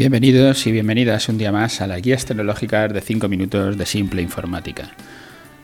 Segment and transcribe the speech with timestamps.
[0.00, 4.22] Bienvenidos y bienvenidas un día más a las guías tecnológicas de 5 minutos de simple
[4.22, 4.88] informática,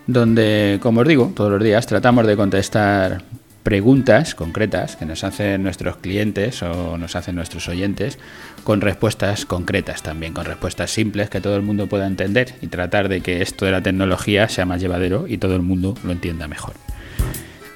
[0.07, 3.23] donde, como os digo, todos los días tratamos de contestar
[3.63, 8.19] preguntas concretas que nos hacen nuestros clientes o nos hacen nuestros oyentes
[8.63, 13.09] con respuestas concretas también, con respuestas simples que todo el mundo pueda entender y tratar
[13.09, 16.47] de que esto de la tecnología sea más llevadero y todo el mundo lo entienda
[16.47, 16.75] mejor.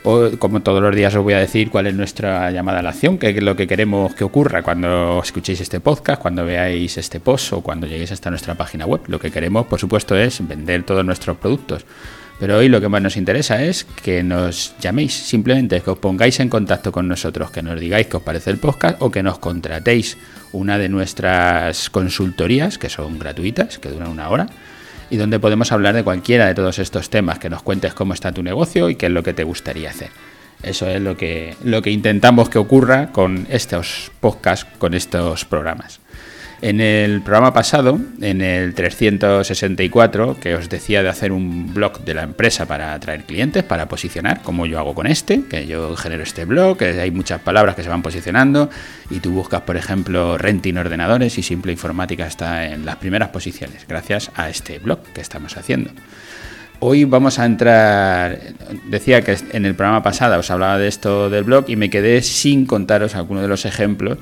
[0.02, 2.90] O, como todos los días os voy a decir cuál es nuestra llamada a la
[2.90, 7.20] acción, qué es lo que queremos que ocurra cuando escuchéis este podcast, cuando veáis este
[7.20, 9.02] post o cuando lleguéis hasta nuestra página web.
[9.08, 11.84] Lo que queremos, por supuesto, es vender todos nuestros productos.
[12.38, 16.40] Pero hoy lo que más nos interesa es que nos llaméis, simplemente que os pongáis
[16.40, 19.38] en contacto con nosotros, que nos digáis qué os parece el podcast o que nos
[19.38, 20.16] contratéis
[20.52, 24.46] una de nuestras consultorías, que son gratuitas, que duran una hora
[25.10, 28.32] y donde podemos hablar de cualquiera de todos estos temas, que nos cuentes cómo está
[28.32, 30.10] tu negocio y qué es lo que te gustaría hacer.
[30.62, 36.00] Eso es lo que, lo que intentamos que ocurra con estos podcasts, con estos programas.
[36.62, 42.12] En el programa pasado, en el 364, que os decía de hacer un blog de
[42.12, 46.22] la empresa para atraer clientes, para posicionar, como yo hago con este, que yo genero
[46.22, 48.68] este blog, que hay muchas palabras que se van posicionando,
[49.08, 53.86] y tú buscas, por ejemplo, renting ordenadores y simple informática está en las primeras posiciones,
[53.88, 55.90] gracias a este blog que estamos haciendo.
[56.82, 58.38] Hoy vamos a entrar,
[58.86, 62.22] decía que en el programa pasado os hablaba de esto del blog y me quedé
[62.22, 64.16] sin contaros algunos de los ejemplos.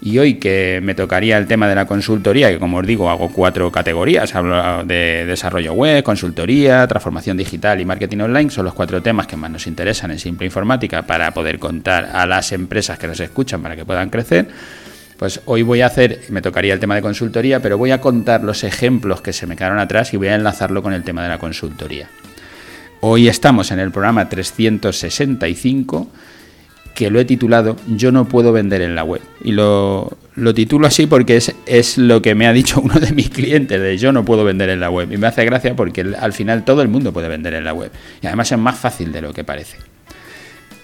[0.00, 3.32] Y hoy que me tocaría el tema de la consultoría, que como os digo, hago
[3.32, 9.02] cuatro categorías, hablo de desarrollo web, consultoría, transformación digital y marketing online, son los cuatro
[9.02, 13.08] temas que más nos interesan en Simple Informática para poder contar a las empresas que
[13.08, 14.46] nos escuchan para que puedan crecer.
[15.18, 18.42] Pues hoy voy a hacer, me tocaría el tema de consultoría, pero voy a contar
[18.42, 21.28] los ejemplos que se me quedaron atrás y voy a enlazarlo con el tema de
[21.28, 22.08] la consultoría.
[23.00, 26.08] Hoy estamos en el programa 365
[26.94, 29.20] que lo he titulado Yo no puedo vender en la web.
[29.42, 30.16] Y lo,
[30.54, 33.98] titulo así porque es, es, lo que me ha dicho uno de mis clientes, de
[33.98, 35.12] yo no puedo vender en la web.
[35.12, 37.90] Y me hace gracia porque al final todo el mundo puede vender en la web.
[38.22, 39.93] Y además es más fácil de lo que parece.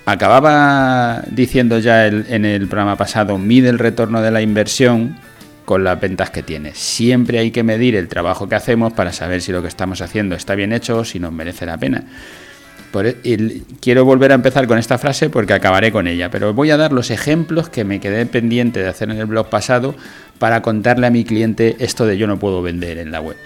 [0.06, 5.16] Acababa diciendo ya en el programa pasado, mide el retorno de la inversión
[5.64, 6.78] con las ventas que tienes.
[6.78, 10.34] Siempre hay que medir el trabajo que hacemos para saber si lo que estamos haciendo
[10.34, 12.04] está bien hecho o si nos merece la pena.
[12.92, 16.76] E, quiero volver a empezar con esta frase porque acabaré con ella, pero voy a
[16.76, 19.94] dar los ejemplos que me quedé pendiente de hacer en el blog pasado
[20.40, 23.36] para contarle a mi cliente esto de yo no puedo vender en la web.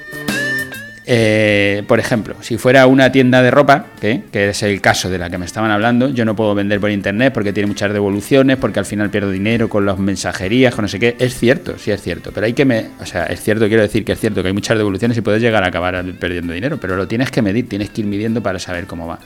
[1.06, 5.28] Eh, por ejemplo, si fuera una tienda de ropa, que es el caso de la
[5.28, 8.78] que me estaban hablando, yo no puedo vender por internet porque tiene muchas devoluciones, porque
[8.78, 11.16] al final pierdo dinero con las mensajerías, con no sé qué.
[11.18, 14.04] Es cierto, sí es cierto, pero hay que me, o sea, es cierto, quiero decir
[14.04, 16.96] que es cierto que hay muchas devoluciones y puedes llegar a acabar perdiendo dinero, pero
[16.96, 19.18] lo tienes que medir, tienes que ir midiendo para saber cómo va.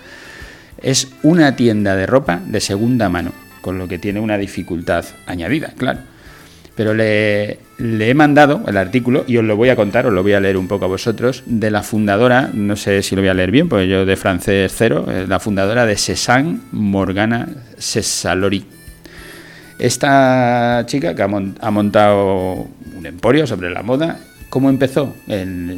[0.82, 5.72] Es una tienda de ropa de segunda mano, con lo que tiene una dificultad añadida,
[5.76, 6.00] claro
[6.78, 10.32] pero le, he mandado el artículo y os lo voy a contar, os lo voy
[10.32, 13.34] a leer un poco a vosotros, de la fundadora, no sé si lo voy a
[13.34, 18.64] leer bien, porque yo de francés cero, eh, la fundadora de Cézanne Morgana Cesalori.
[19.78, 24.18] Esta chica que ha montado un emporio sobre la moda
[24.50, 25.14] ¿Cómo empezó?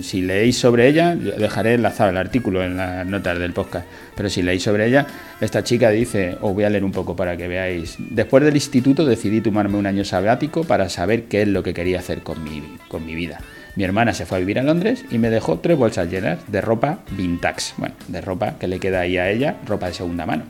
[0.02, 4.42] si leéis sobre ella, dejaré enlazado el artículo en las notas del podcast, pero si
[4.42, 5.08] leéis sobre ella,
[5.40, 9.04] esta chica dice, os voy a leer un poco para que veáis, después del instituto
[9.04, 12.62] decidí tomarme un año sabático para saber qué es lo que quería hacer con mi,
[12.86, 13.40] con mi vida.
[13.74, 16.60] Mi hermana se fue a vivir a Londres y me dejó tres bolsas llenas de
[16.60, 20.44] ropa vintage, bueno, de ropa que le queda ahí a ella, ropa de segunda mano.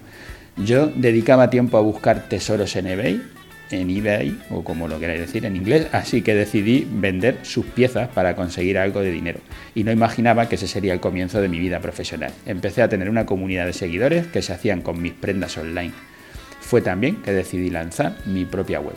[0.59, 3.22] Yo dedicaba tiempo a buscar tesoros en eBay
[3.70, 8.08] en eBay o como lo queráis decir en inglés, así que decidí vender sus piezas
[8.08, 9.41] para conseguir algo de dinero
[9.75, 12.32] y no imaginaba que ese sería el comienzo de mi vida profesional.
[12.47, 15.92] Empecé a tener una comunidad de seguidores que se hacían con mis prendas online.
[16.60, 18.94] Fue también que decidí lanzar mi propia web.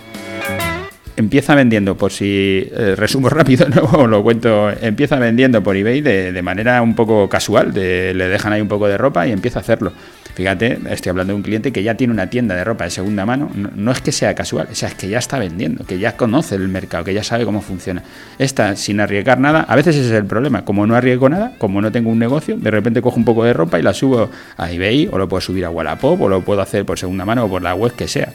[1.16, 6.32] Empieza vendiendo, por si eh, resumo rápido, no lo cuento, empieza vendiendo por eBay de,
[6.32, 9.60] de manera un poco casual, de, le dejan ahí un poco de ropa y empieza
[9.60, 9.94] a hacerlo
[10.36, 13.26] Fíjate, estoy hablando de un cliente que ya tiene una tienda de ropa de segunda
[13.26, 13.52] mano.
[13.54, 16.56] No, es que sea casual, o sea, es que ya está vendiendo, que ya conoce
[16.56, 18.02] el mercado, que ya sabe cómo funciona.
[18.40, 19.62] Está sin arriesgar nada.
[19.62, 20.66] A veces ese es el problema.
[20.66, 23.54] Como no arriesgo nada, como no tengo un negocio, de repente cojo un poco de
[23.54, 26.62] ropa y la subo a eBay o lo puedo subir a Wallapop o lo puedo
[26.62, 28.34] hacer por segunda mano o por la web que sea.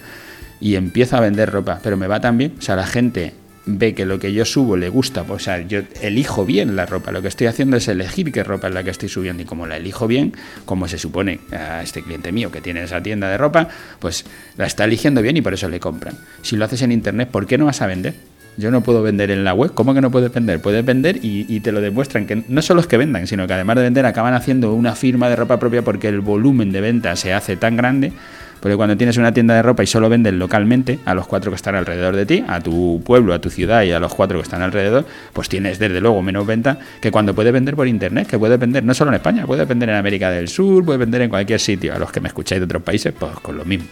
[0.61, 2.55] Y empiezo a vender ropa, pero me va tan bien.
[2.59, 3.35] O sea, la gente
[3.69, 7.13] ve que lo que yo subo le gusta, o sea, yo elijo bien la ropa,
[7.13, 9.67] lo que estoy haciendo es elegir qué ropa es la que estoy subiendo y como
[9.67, 10.33] la elijo bien,
[10.65, 13.69] como se supone a este cliente mío que tiene esa tienda de ropa,
[13.99, 14.25] pues
[14.57, 16.17] la está eligiendo bien y por eso le compran.
[16.43, 18.15] Si lo haces en internet, ¿por qué no vas a vender?
[18.59, 19.73] Yo no puedo vender en la web.
[19.73, 20.61] ¿Cómo que no puedes vender?
[20.61, 22.27] Puedes vender y, te lo demuestran.
[22.27, 25.29] Que no solo es que vendan, sino que además de vender acaban haciendo una firma
[25.29, 28.13] de ropa propia porque el volumen de venta se hace tan grande.
[28.59, 31.55] Porque cuando tienes una tienda de ropa y solo vendes localmente a los cuatro que
[31.55, 34.43] están alrededor de ti, a tu pueblo, a tu ciudad y a los cuatro que
[34.43, 38.41] están alrededor, pues tienes desde luego menos venta que cuando puedes vender por internet, que
[38.41, 41.31] puedes vender no solo en España, puedes vender en América del Sur, puedes vender en
[41.31, 41.95] cualquier sitio.
[41.95, 43.87] A los que me escucháis de otros países, pues con lo mismo.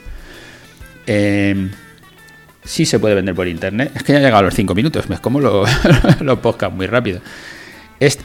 [1.06, 1.68] Eh,
[2.66, 3.92] sí se puede vender por internet.
[3.94, 5.68] Es que ya ha llegado a los cinco minutos, me como los
[6.20, 7.20] lo podcast muy rápido.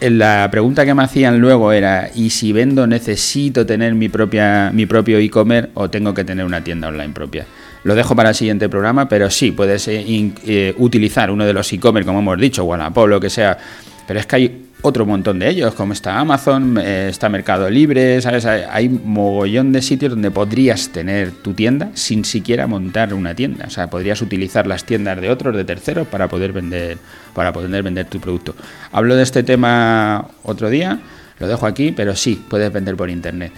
[0.01, 4.85] la pregunta que me hacían luego era, ¿y si vendo necesito tener mi, propia, mi
[4.85, 7.45] propio e-commerce o tengo que tener una tienda online propia?
[7.83, 10.03] Lo dejo para el siguiente programa, pero sí, puedes eh,
[10.45, 13.57] eh, utilizar uno de los e-commerce, como hemos dicho, Wallapop, lo que sea.
[14.05, 18.21] Pero es que hay otro montón de ellos, como está Amazon, eh, está Mercado Libre,
[18.21, 18.45] ¿sabes?
[18.45, 23.65] Hay, mogollón de sitios donde podrías tener tu tienda sin siquiera montar una tienda.
[23.67, 26.97] O sea, podrías utilizar las tiendas de otros, de terceros, para poder vender,
[27.33, 28.55] para poder vender tu producto.
[28.91, 30.99] Hablo de este tema otro día,
[31.39, 33.51] lo dejo aquí, pero sí, puedes vender por internet.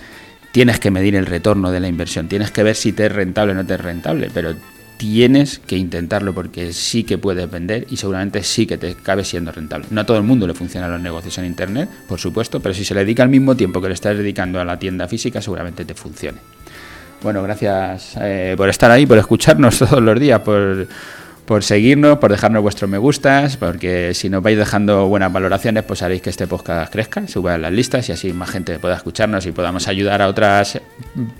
[0.51, 3.53] Tienes que medir el retorno de la inversión, tienes que ver si te es rentable
[3.53, 4.53] o no te es rentable, pero
[4.97, 9.51] tienes que intentarlo porque sí que puedes vender y seguramente sí que te cabe siendo
[9.51, 9.85] rentable.
[9.89, 12.85] No a todo el mundo le funcionan los negocios en Internet, por supuesto, pero si
[12.85, 15.85] se le dedica al mismo tiempo que le estás dedicando a la tienda física, seguramente
[15.85, 16.39] te funcione.
[17.21, 20.87] Bueno, gracias eh, por estar ahí, por escucharnos todos los días, por,
[21.45, 26.01] por seguirnos, por dejarnos vuestros me gustas, porque si nos vais dejando buenas valoraciones, pues
[26.01, 29.51] haréis que este podcast crezca, suba las listas y así más gente pueda escucharnos y
[29.51, 30.81] podamos ayudar a otras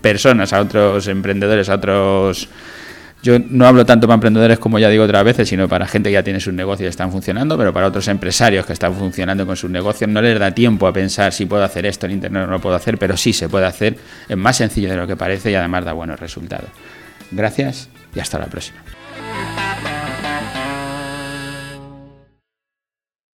[0.01, 2.49] personas, a otros emprendedores, a otros
[3.23, 6.13] yo no hablo tanto para emprendedores como ya digo otras veces, sino para gente que
[6.13, 9.55] ya tiene sus negocios y están funcionando, pero para otros empresarios que están funcionando con
[9.55, 12.45] sus negocios no les da tiempo a pensar si puedo hacer esto en Internet o
[12.47, 13.95] no lo puedo hacer, pero sí se puede hacer,
[14.27, 16.69] es más sencillo de lo que parece y además da buenos resultados.
[17.31, 18.83] Gracias y hasta la próxima.